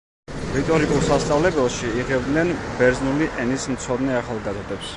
რიტორიკულ 0.53 1.03
სასწავლებელში 1.09 1.91
იღებდნენ 2.03 2.53
ბერძნული 2.81 3.29
ენის 3.45 3.69
მცოდნე 3.75 4.17
ახალგაზრდებს. 4.23 4.89